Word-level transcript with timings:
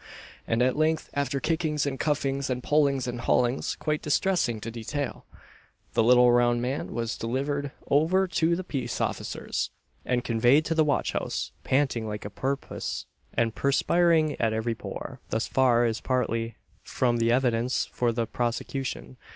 and 0.47 0.63
at 0.63 0.75
length, 0.75 1.11
after 1.13 1.39
kickings 1.39 1.85
and 1.85 1.99
cuffings, 1.99 2.49
and 2.49 2.63
pullings 2.63 3.05
and 3.05 3.21
haulings, 3.21 3.75
quite 3.75 4.01
distressing 4.01 4.59
to 4.59 4.71
detail, 4.71 5.27
the 5.93 6.01
little 6.01 6.31
round 6.31 6.59
man 6.59 6.91
was 6.91 7.15
delivered 7.15 7.71
over 7.85 8.27
to 8.27 8.55
the 8.55 8.63
peace 8.63 8.99
officers, 8.99 9.69
and 10.03 10.23
conveyed 10.23 10.65
to 10.65 10.73
the 10.73 10.83
watch 10.83 11.11
house, 11.11 11.51
panting 11.63 12.07
like 12.07 12.25
a 12.25 12.31
porpoise, 12.31 13.05
and 13.35 13.53
perspiring 13.53 14.35
at 14.39 14.53
every 14.53 14.73
pore. 14.73 15.19
Thus 15.29 15.45
far 15.45 15.85
is 15.85 16.01
partly 16.01 16.55
from 16.81 17.17
the 17.17 17.31
evidence 17.31 17.85
for 17.85 18.11
the 18.11 18.25
prosecution. 18.25 19.17